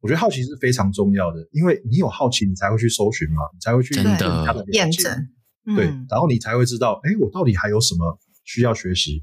[0.00, 5.28] 我觉得好奇是非常重要的，因为你有好奇，你才会去搜寻嘛，你才会去真的验证。
[5.76, 9.22] 对，然后你才会知道，哎，我到底还有什么需要学习，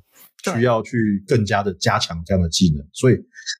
[0.53, 2.87] 需要去更加的加强这样的技能。
[2.93, 3.17] 所以，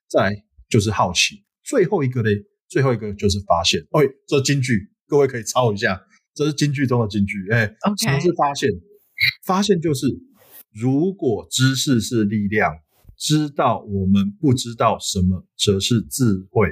[0.08, 1.44] 再来就是好奇。
[1.62, 2.30] 最后一个呢，
[2.70, 3.82] 最后一个就是发现。
[3.90, 6.00] 哎，这金句，各位可以抄一下，
[6.34, 7.46] 这是金句中的金句。
[7.50, 7.66] 哎.
[7.98, 8.70] 什么是发现？
[9.44, 10.06] 发现就是。
[10.72, 12.72] 如果知识是力量，
[13.16, 16.68] 知道我们不知道什么，则是智慧。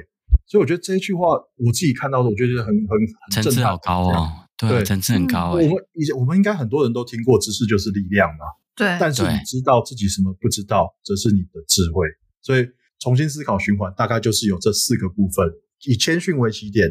[0.47, 2.87] 所以我觉得这一句话，我自己看到的，我觉得很很
[3.31, 4.29] 很层次好高哦。
[4.57, 5.51] 对，层次很高。
[5.51, 8.45] 我们以前我们应该很多人都听过，知识就是力量嘛。
[8.75, 8.97] 对。
[8.99, 12.07] 但是你知道自己什么不知道，则是你的智慧。
[12.41, 12.65] 所以
[12.99, 15.45] 重新思考循环，大概就是有这四个部分：
[15.85, 16.89] 以谦逊为起点，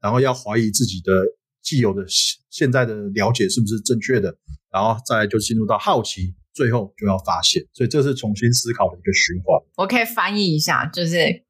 [0.00, 1.12] 然后要怀疑自己的
[1.62, 2.04] 既有的
[2.48, 4.38] 现在的了解是不是正确的，
[4.72, 6.34] 然后再来就进入到好奇。
[6.52, 9.60] 最后就要发现，所以这是重新思考的一个循环。
[9.76, 11.44] 我可以翻译一下，就是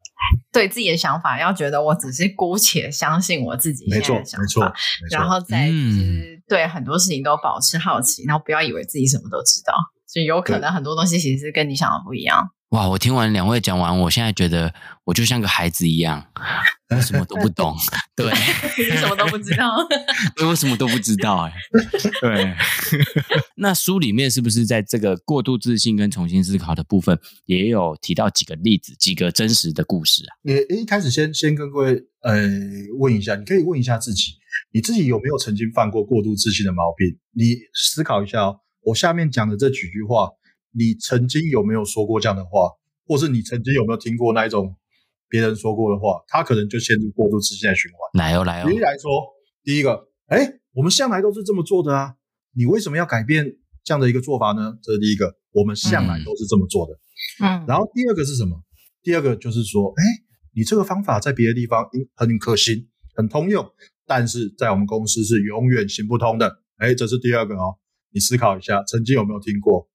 [0.52, 9.74] 对自己的想法要觉得我只是姑且相信我自己现在的想法，没错，没错，然后再就是对很多事情都保持好奇，然后不要以为自己什么都知道，
[10.06, 12.50] 所以有可能很多东西其实是跟你想的不一样。
[12.70, 12.88] 哇！
[12.88, 14.72] 我听完两位讲完，我现在觉得
[15.04, 16.24] 我就像个孩子一样，
[16.94, 17.76] 我什么都不懂。
[18.14, 18.30] 对，
[18.78, 19.74] 你什么都不知道。
[20.36, 21.52] 对，我什么都不知道哎。
[22.22, 22.54] 对。
[23.56, 30.30] 那书里面是不是在这个过度自信跟重新思考的部分，也有提到几个例子、几个真实的故事啊？
[30.42, 32.40] 你一开始先先跟各位呃
[33.00, 34.34] 问一下，你可以问一下自己，
[34.72, 37.18] 你自己有没有曾经犯过过度自信的毛病？
[37.34, 38.60] 你思考一下哦。
[38.84, 40.28] 我下面讲的这几句话。
[40.72, 42.70] 你曾经有没有说过这样的话，
[43.06, 44.76] 或是你曾经有没有听过那一种
[45.28, 46.22] 别人说过的话？
[46.28, 48.22] 他可能就陷入过度自信的循环。
[48.22, 48.68] 来哦，来哦。
[48.68, 49.10] 举例来说，
[49.62, 52.14] 第一个，哎，我们向来都是这么做的啊，
[52.54, 54.78] 你为什么要改变这样的一个做法呢？
[54.82, 56.92] 这是第一个，我们向来都是这么做的。
[57.44, 57.64] 嗯。
[57.66, 58.62] 然后第二个是什么？
[59.02, 60.02] 第二个就是说，哎，
[60.54, 63.66] 你这个方法在别的地方很可行，很通用，
[64.06, 66.62] 但是在我们公司是永远行不通的。
[66.76, 67.76] 哎，这是第二个哦。
[68.12, 69.88] 你思考一下，曾经有没有听过？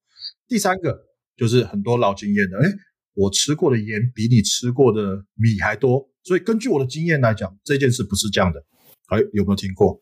[0.48, 0.98] 第三个
[1.36, 2.72] 就是很多老经验的，哎，
[3.14, 8.64] 我吃过的盐比你吃过的米还多，所以根据我的经验来讲，这件事不是这样的。
[9.08, 10.02] 哎，有没有听过？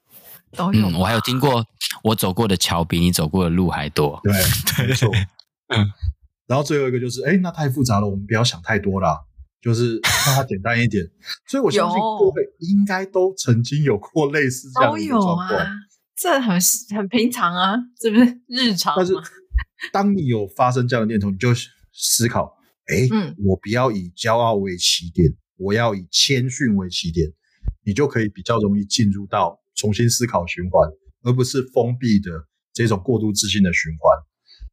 [0.56, 0.88] 都有。
[0.88, 1.65] 嗯，我还有听过，
[2.03, 4.19] 我走过的桥比你走过的路还多。
[4.23, 4.34] 对，
[4.88, 5.10] 没错。
[5.67, 5.86] 嗯。
[6.45, 9.17] 然后最后一个就是，哎，那太复杂了，我们不要想太多啦，
[9.62, 11.03] 就是让它简单一点。
[11.47, 15.49] 所以我相信各位应该都曾经有过类似这样的状况。
[15.49, 15.67] 都有啊，
[16.15, 16.60] 这很
[16.95, 18.93] 很平常啊，是不是日常？
[18.95, 19.13] 但是。
[19.91, 21.49] 当你有发生这样的念头，你就
[21.91, 27.31] 思考：哎，嗯，我不要以骄傲为起点，我要以谦逊为起点，
[27.85, 30.89] 你就可以比较容易进入到重新思考循环，
[31.23, 32.31] 而不是封闭的
[32.73, 34.17] 这种过度自信的循环。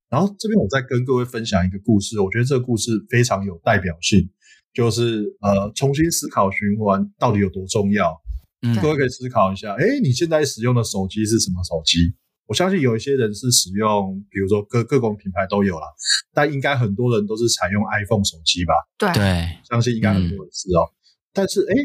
[0.09, 4.29] 然后这边我再跟各位分享一个故事，我觉得这个故事非常有代表性，
[4.75, 8.21] 就是呃，重新思考循环到底有多重要？
[8.63, 12.15] 嗯，各位可以思考一下：哎，你现在使用的手机是什么手机？
[12.51, 15.87] 我相信有一些人是使用，比如说各各种品牌都有啦，
[16.35, 18.75] 但应该很多人都是采用 iPhone 手机吧？
[18.99, 20.83] 对，相信应该很多人是哦。
[20.83, 20.95] 嗯、
[21.33, 21.77] 但是，哎，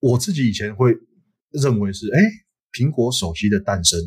[0.00, 0.94] 我自己以前会
[1.52, 2.20] 认为是，哎，
[2.70, 3.98] 苹果手机的诞生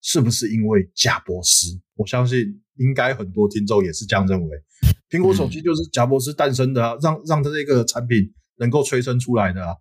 [0.00, 1.78] 是不是因为贾伯斯？
[1.96, 4.56] 我相信应该很多听众也是这样认为，
[5.10, 9.76] 苹果手机就是贾伯斯诞生的啊，嗯、让让他这个产品能够催生出来的啊。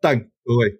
[0.00, 0.74] 但各位，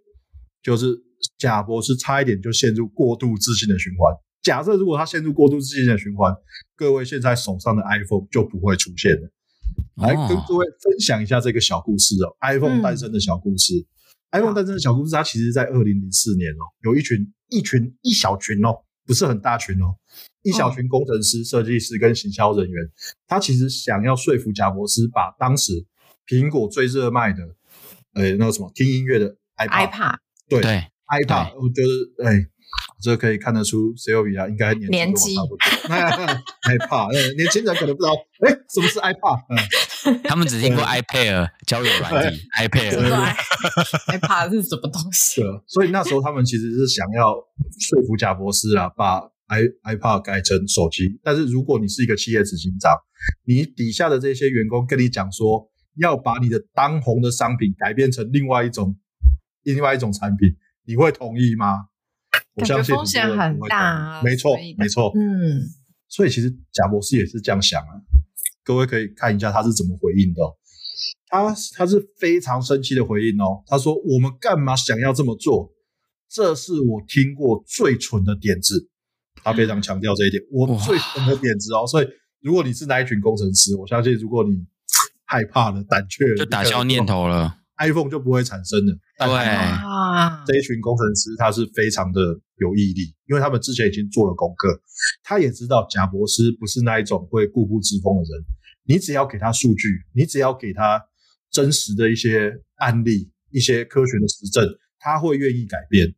[0.65, 1.04] 就是。
[1.39, 4.15] 贾博士差一点就陷入过度自信的循环。
[4.43, 6.35] 假设如果他陷入过度自信的循环，
[6.77, 9.31] 各位现在手上的 iPhone 就不会出现了。
[9.97, 13.75] 来跟各位分享一下这个小故事哦，iPhone 诞生的小故事。
[14.31, 19.97] 嗯、iPhone 诞生的小故事，它其实在二零零四年哦，有一群一群一小群哦，不是很大群哦，
[20.43, 22.85] 一小群工程师、设计师跟行销人员，
[23.27, 25.87] 他其实想要说服贾博士把当时
[26.27, 27.43] 苹果最热卖的，
[28.13, 30.17] 呃，那个什么听音乐的 iPod，, iPod
[30.49, 30.85] 对。
[31.09, 32.47] 对 iPad，我觉得，哎，
[33.03, 35.59] 这可以看得出 Sylvia 应该年纪差不多。
[36.65, 38.15] iPad，年轻人可能不知道，
[38.47, 40.23] 哎，什么是 iPad？
[40.29, 43.35] 他们只听过 iPad 交友软体，iPad。
[44.09, 45.41] iPad 是什么东西？
[45.43, 49.61] 对，所以那时候他们其实是想要说服贾博士啊，把 i
[49.95, 51.21] iPad 改成手机。
[51.23, 52.93] 但是如果你是一个企业执行长，
[53.47, 58.97] 你底下的这些员工跟你讲说，要把你的当红的商品改变成另外一种
[59.63, 60.49] 另外一种产品。
[60.87, 61.87] 你会同意吗？
[62.55, 64.23] 我相信风险很大啊。
[64.23, 65.13] 没错，没错。
[65.15, 65.63] 嗯，
[66.09, 68.01] 所以其实贾博士也是这样想啊。
[68.63, 70.55] 各位可以看一下他是怎么回应的哦。
[71.27, 73.63] 他他是非常生气的回应哦。
[73.67, 75.73] 他说：“我们干嘛想要这么做？
[76.31, 78.89] 这是我听过最蠢的点子。”
[79.43, 81.87] 他非常强调这一点，我最蠢的点子哦。
[81.87, 82.09] 所以
[82.41, 84.65] 如果你是那一群工程师，我相信如果你
[85.25, 87.59] 害怕了、胆怯了，就打消念头了。
[87.79, 88.97] iPhone 就不会产生了。
[89.19, 92.21] 但对啊，这一群工程师他是非常的
[92.57, 94.81] 有毅力，因为他们之前已经做了功课，
[95.23, 98.45] 他也知道贾博士不是那一种会固步自封的人。
[98.87, 101.03] 你只要给他数据，你只要给他
[101.51, 104.67] 真实的一些案例、一些科学的实证，
[104.99, 106.15] 他会愿意改变。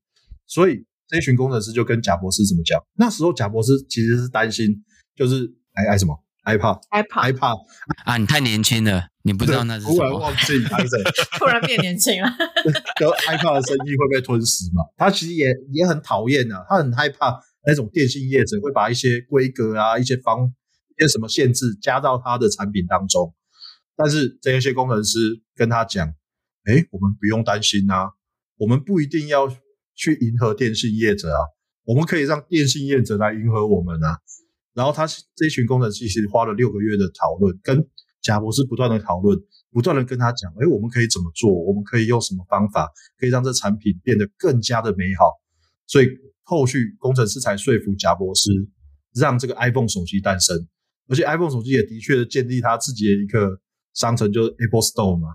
[0.47, 2.81] 所以这一群工程师就跟贾博士怎么讲？
[2.95, 4.83] 那时候贾博士其实是担心，
[5.14, 6.14] 就是哎哎什么
[6.45, 7.57] ？iPad，iPad
[8.05, 8.16] 啊！
[8.16, 9.97] 你太年轻了，你不知道那是什么。
[9.97, 11.03] 突然忘记他是谁，
[11.37, 12.29] 突然变年轻了。
[12.97, 14.85] 得 iPad 的生意会被吞噬嘛？
[14.97, 20.47] 他其实也也很讨厌啊，他很害怕那种电信业者会把一些规格啊、一些方、
[20.97, 23.35] 一些什么限制加到他的产品当中。
[23.97, 26.07] 但是这些工程师跟他讲
[26.64, 28.11] ：“哎，我们不用担心啊，
[28.59, 29.49] 我们不一定要
[29.97, 31.41] 去迎合电信业者啊，
[31.85, 34.18] 我们可以让电信业者来迎合我们啊。”
[34.72, 35.05] 然后他
[35.35, 37.79] 这一群工程师其实花了六个月的讨论，跟
[38.27, 39.39] 贾博士不断的讨论，
[39.70, 41.49] 不断的跟他讲，哎，我们可以怎么做？
[41.53, 45.31] 我们可以用什么方法，可以让这产品变得更加的美好？
[45.87, 46.09] 所以
[46.43, 48.51] 后续工程师才说服贾博士，
[49.14, 50.66] 让这个 iPhone 手机诞生。
[51.09, 53.61] 而且 iPhone 手机也的确建立他自己的一个
[53.95, 55.29] 商城，就是 Apple Store 嘛，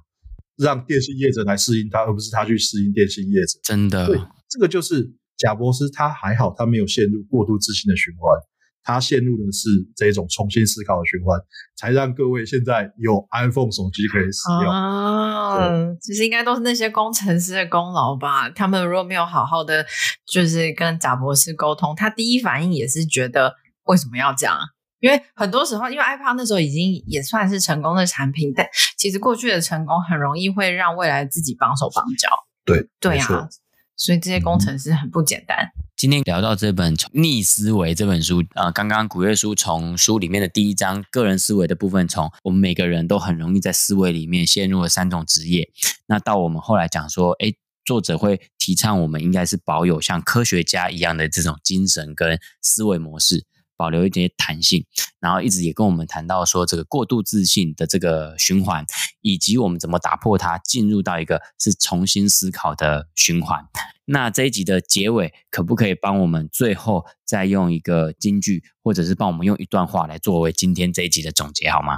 [0.58, 3.58] 让电信业者来适应它，而不是他去适应电信业者。
[3.64, 4.20] 真的，对，
[4.50, 8.38] 这个就是贾博士，他还好，他没有陷入过度自信的循环。
[8.84, 11.40] 他陷入的是这种重新思考的循环，
[11.78, 14.72] 才让各位现在有 iPhone 手机可以使用。
[14.72, 18.50] 啊，其实应该都是那些工程师的功劳吧？
[18.50, 19.86] 他们如果没有好好的
[20.26, 23.54] 就是跟贾博士沟通，他第一反应也是觉得
[23.84, 24.58] 为什么要这样？
[25.00, 28.68] 因为很多时候，因为 iPad 那时候已经也算是成功的产品，但
[28.98, 32.30] 其实过去的成功很容易会让未来自己绑手绑脚。
[32.64, 33.50] 对，对啊。
[33.96, 35.58] 所以这些工程师很不简单。
[35.66, 45.70] 嗯、今天聊到这本《逆思维》这本书，呃，刚刚古月书从书里面的第一章个人思维的部分，从我们每个人都很容易在思维里面陷入了三种职业，
[46.08, 47.54] 那到我们后来讲说，哎，
[47.86, 53.46] 作者会提倡我们应该是保有像科学家一样的这种精神跟思维模式。
[53.82, 54.86] 保留一些弹性，
[55.20, 58.86] 然后一直也跟我们谈到说这个过度自信的这个循环，
[59.22, 63.66] 以及我们怎么打破它，进入到一个是重新思考的循环。
[64.06, 71.98] 那这一集的结尾，可不可以帮我们最后再用一个金句，或者是帮我们用一段话来作为今天这一集的总结，好吗？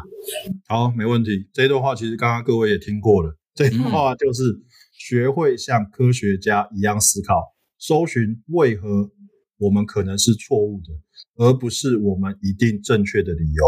[0.70, 1.50] 好，没问题。
[1.52, 4.42] 这一段话其实刚刚各位也听过了，这段话就是
[4.98, 9.10] 学会像科学家一样思考，搜寻为何
[9.64, 10.94] 我们可能是错误的。
[11.36, 13.64] 而不是我们一定正确的理由，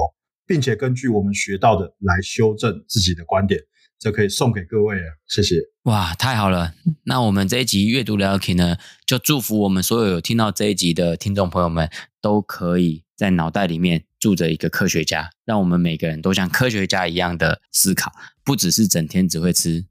[0.45, 3.59] 并且根据我们学到的来修正自己的观点，
[3.97, 5.09] 这可以送给各位啊！
[5.27, 5.55] 谢谢。
[5.85, 6.75] 哇，太好了！
[7.05, 8.77] 那我们这一集阅读聊聊 King 呢，
[9.07, 11.89] 就祝福我们所有有听到这一集的听众朋友们，
[12.21, 18.11] 都可以在脑袋里面住着一个科学家，让我们每个人都像科学家一样的思考，
[18.43, 19.85] 不只是整天只会吃。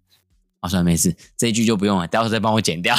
[0.61, 2.95] 哦，算了，没事，这一句就不用了，待会再帮我剪掉。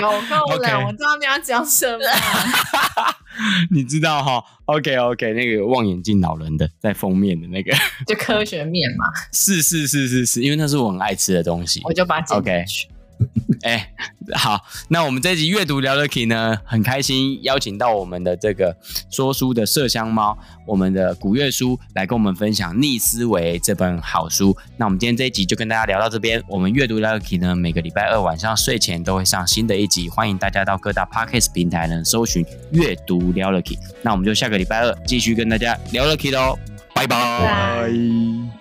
[0.00, 1.98] 有够冷.我知道你要讲什么。
[3.70, 7.72] 你知道哈？OK OK，那个望远镜老人的在封面的那个，
[8.06, 9.06] 就科学面嘛。
[9.32, 12.64] 是是是是是，因为那是我很爱吃的东西，我就把它剪 OK。
[13.62, 13.92] 哎、
[14.34, 18.76] 好，那我们这集阅读聊了 k 呢，很开心邀请到我们的这个
[19.10, 24.56] 说书的麝香猫，我们的古月书来跟我们分享《逆思维》这本好书。
[24.76, 26.42] 那我们今天这一集就跟大家聊到这边。
[26.46, 33.76] 我们阅读聊了 k 呢，每个礼拜二晚上睡前都会上新的一集，欢迎大家到各大 Podcast 平台呢搜寻阅读聊了 k。
[34.02, 36.56] 那我们就下个礼拜二继续跟大家聊了 k 喽，
[36.94, 38.57] 拜拜。